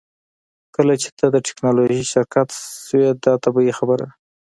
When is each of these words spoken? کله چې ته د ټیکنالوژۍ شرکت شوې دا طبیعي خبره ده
کله 0.75 0.93
چې 1.01 1.09
ته 1.17 1.25
د 1.33 1.35
ټیکنالوژۍ 1.47 2.01
شرکت 2.11 2.49
شوې 2.87 3.09
دا 3.25 3.33
طبیعي 3.43 3.73
خبره 3.79 4.05
ده 4.09 4.09